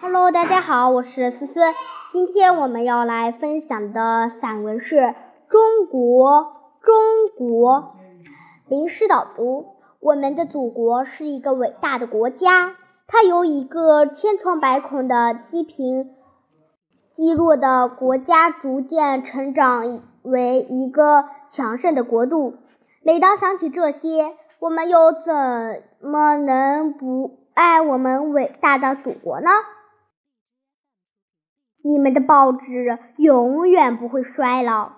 [0.00, 1.60] Hello，大家好，我是思思。
[2.12, 4.96] 今天我们要来分享的散文是
[5.48, 6.52] 《中国，
[6.82, 7.80] 中国》。
[8.68, 12.74] 林诗导读：我们的祖国是一个伟大的国家，
[13.06, 16.10] 它由一个千疮百孔的积贫
[17.14, 22.56] 积弱的国家逐渐成长为一个强盛的国度。
[23.02, 29.50] 每当想起这些，我们又怎么能不爱我们伟大的祖国呢？
[31.86, 34.92] 你们的报纸永远不会衰老。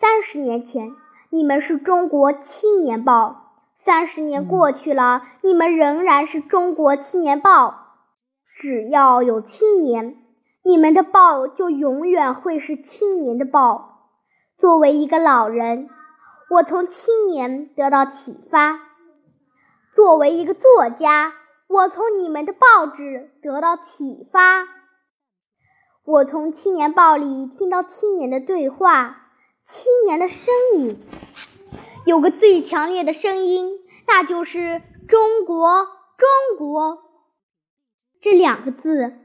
[0.00, 0.92] 三十年前，
[1.30, 7.96] 你们是中国青年报；三十年过去了，你们仍然是中国青年报。
[8.56, 10.16] 只要有青年，
[10.62, 14.12] 你们的报就永远会是青年的报。
[14.56, 15.88] 作为一个老人，
[16.50, 18.78] 我从青年得到启发；
[19.92, 21.32] 作为一个作家，
[21.66, 24.77] 我从你们的报纸得到启发。
[26.08, 29.28] 我从青年报里听到青年的对话，
[29.62, 31.02] 青年的声音，
[32.06, 35.84] 有个最强烈的声音，那就是“中国，
[36.16, 37.02] 中国”
[38.22, 39.18] 这两个字，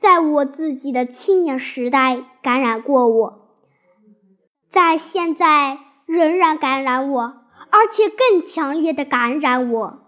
[0.00, 3.56] 在我自己的青年时代感染过我，
[4.72, 7.22] 在现在仍然感染我，
[7.70, 9.98] 而且更强烈的感染我。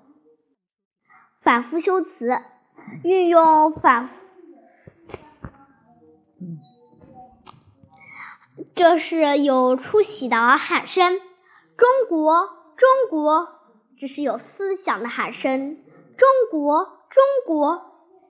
[1.41, 2.41] 反复修辞，
[3.05, 4.11] 运用反。
[8.75, 11.21] 这是有出息的喊声，
[11.77, 13.49] 中国，中国，
[13.99, 15.77] 这是有思想的喊声，
[16.17, 17.85] 中国，中国。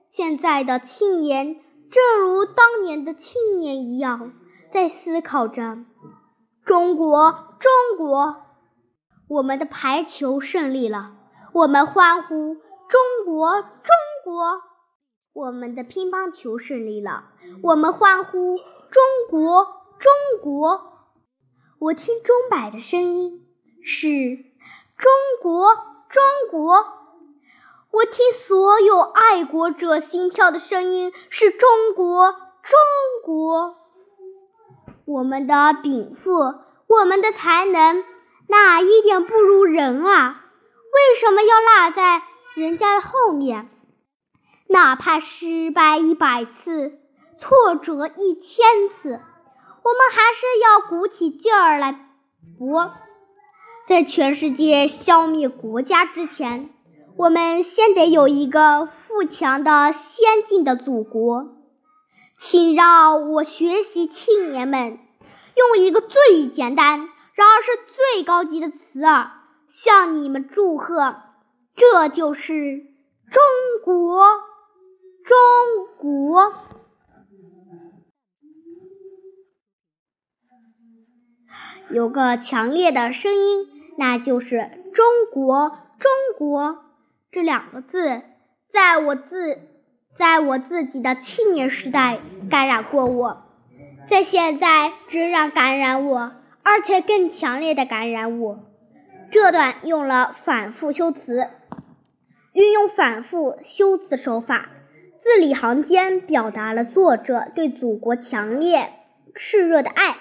[0.09, 4.33] 现在的青年，正如当年的青年一样，
[4.73, 5.77] 在思考着，
[6.65, 8.43] 中国，中国。
[9.27, 11.11] 我们的排球胜利了，
[11.53, 13.69] 我们欢呼，中国，中
[14.23, 14.68] 国。
[15.39, 17.29] 我们的乒乓球胜利了，
[17.63, 19.75] 我们欢呼，中国。
[19.97, 20.93] 中国，
[21.77, 23.45] 我听钟摆的声音
[23.81, 24.37] 是
[24.97, 25.75] 中国，
[26.09, 26.73] 中国；
[27.91, 32.79] 我听所有爱国者心跳的声音是中国，中
[33.25, 33.75] 国。
[35.05, 36.31] 我们的禀赋，
[36.87, 38.05] 我们的才能，
[38.47, 40.45] 哪一点不如人啊？
[40.93, 42.23] 为什么要落在
[42.55, 43.69] 人家的后面？
[44.71, 46.99] 哪怕失败一百次，
[47.39, 49.09] 挫折一千次。
[49.09, 52.07] 我们还是要鼓起劲儿来
[52.59, 52.93] 搏，
[53.87, 56.69] 在全世界消灭国家之前，
[57.17, 61.55] 我们先得有一个富强的、先进的祖国。
[62.37, 64.99] 请让我学习青年们，
[65.55, 69.31] 用一个最简单，然而是最高级的词儿
[69.67, 71.15] 向你们祝贺，
[71.75, 72.85] 这就是
[73.31, 73.41] 中
[73.83, 74.23] 国，
[75.25, 75.35] 中
[75.97, 76.53] 国。
[81.91, 83.67] 有个强烈的声音，
[83.97, 85.69] 那就是“中国，
[85.99, 86.85] 中国”
[87.31, 88.21] 这两个字，
[88.71, 89.57] 在我自
[90.17, 92.19] 在我自己的青年时代
[92.49, 93.43] 感染过我，
[94.09, 98.59] 在现在仍然感染我，而且更强烈的感染我。
[99.31, 101.49] 这段用了反复修辞，
[102.53, 104.69] 运用反复修辞手法，
[105.23, 108.89] 字里行间表达了作者对祖国强烈
[109.33, 110.15] 炽热的爱。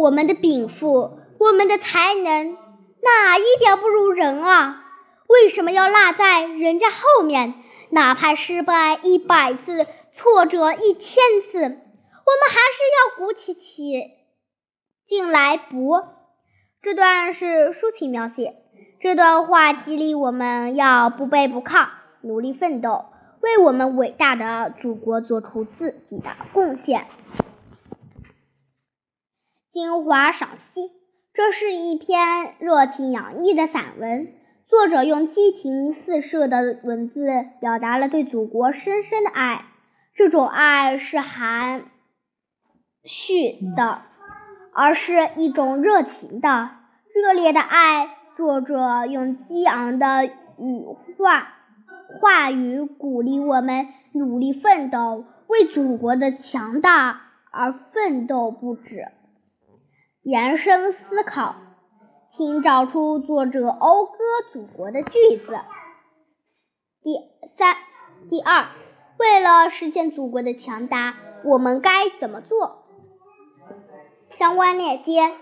[0.00, 2.56] 我们的禀赋，我们的才能，
[3.02, 4.82] 哪一点不如人啊？
[5.28, 7.52] 为什么要落在人家后面？
[7.90, 11.74] 哪怕失败一百次，挫折一千次，我们
[12.48, 13.92] 还是要鼓起起
[15.06, 16.08] 劲来搏。
[16.80, 18.54] 这段是抒情描写，
[19.02, 21.88] 这段话激励我们要不卑不亢，
[22.22, 23.04] 努力奋斗，
[23.42, 27.06] 为我们伟大的祖国做出自己的贡献。
[29.80, 30.92] 精华赏析：
[31.32, 34.30] 这是一篇热情洋溢的散文，
[34.66, 39.64] 作者用激情四射的文字表达了对祖国深深的爱。
[40.14, 41.86] 这种爱是含
[43.04, 44.02] 蓄的，
[44.74, 46.72] 而是一种热情的、
[47.14, 48.18] 热烈的爱。
[48.36, 50.84] 作者用激昂的语
[51.16, 51.54] 话
[52.20, 59.06] 话语鼓励我们努力奋斗，为祖国的强大而奋斗不止。
[60.22, 61.54] 延伸思考，
[62.30, 64.18] 请找出作者讴歌
[64.52, 65.58] 祖国的句子。
[67.02, 67.16] 第
[67.56, 67.74] 三、
[68.28, 68.66] 第二，
[69.18, 71.90] 为了实现祖国的强大，我们该
[72.20, 72.84] 怎么做？
[74.38, 75.32] 相关链接：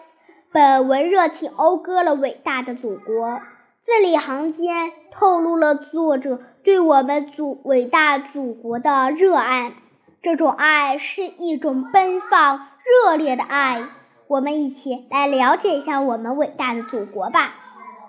[0.52, 3.40] 本文热情讴歌了伟大的祖国，
[3.84, 9.74] 字里行间透露了作者对我们祖伟大祖国的热爱。
[10.22, 12.68] 这种爱是一种奔放、
[13.04, 13.82] 热烈的爱。
[14.28, 17.54] 我们一起来了解一下我们伟大的祖国吧。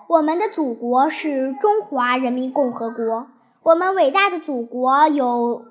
[0.06, 3.28] 我们的祖国是中华人民共和国。
[3.62, 5.64] 我们伟大的祖国有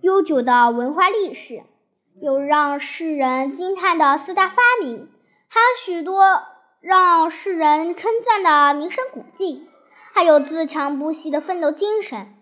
[0.00, 1.62] 悠久的文化历史，
[2.20, 5.08] 有让世人惊叹的四大发明，
[5.46, 6.24] 还有许多
[6.80, 9.68] 让世人称赞的名胜古迹，
[10.12, 12.34] 还有自强不息的奋斗精神。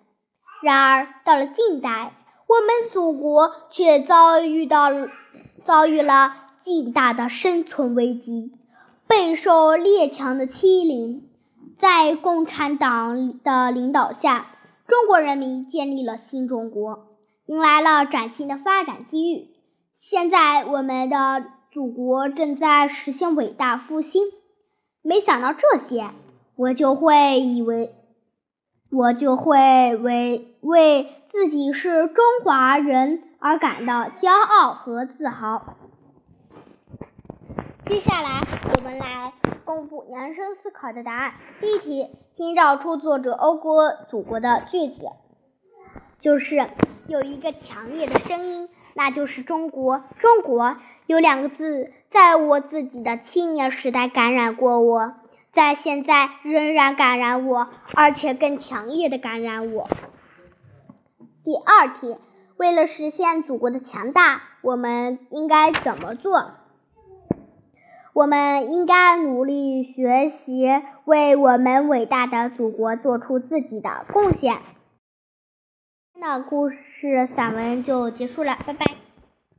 [0.62, 2.14] 然而，到了近代，
[2.46, 4.90] 我们祖国却遭遇到
[5.66, 6.44] 遭遇了。
[6.66, 8.50] 巨大的生存危机，
[9.06, 11.22] 备受列强的欺凌。
[11.78, 14.48] 在共产党的领导下，
[14.88, 17.06] 中国人民建立了新中国，
[17.46, 19.46] 迎来了崭新的发展机遇。
[20.00, 24.24] 现在，我们的祖国正在实现伟大复兴。
[25.02, 26.10] 没想到这些，
[26.56, 27.94] 我就会以为，
[28.90, 35.76] 我就会为为自己是中华人而感到骄傲和自豪。
[37.88, 38.40] 接下来，
[38.74, 39.32] 我们来
[39.64, 41.34] 公布延伸思考的答案。
[41.60, 45.06] 第一题，请找出作者讴歌祖国的句子。
[46.20, 46.68] 就是
[47.06, 50.02] 有一个强烈的声音，那就是中国。
[50.18, 55.14] 中国有两个字，在我自己的青年时代感染过我，
[55.52, 59.88] 在现在仍然感染我，而且更强烈的感染我。
[61.44, 62.18] 第二题，
[62.56, 66.50] 为了实现祖国的强大，我们应该怎么做？
[68.16, 70.70] 我们应该努力学习，
[71.04, 74.56] 为我们伟大的祖国做出自己的贡献。
[76.14, 78.95] 今天的故事散文就结束了，拜拜。